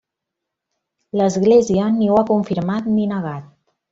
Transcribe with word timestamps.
L'Església 1.21 1.91
ni 1.99 2.09
ho 2.09 2.17
ha 2.21 2.25
confirmat 2.31 2.91
ni 2.97 3.07
negat. 3.15 3.49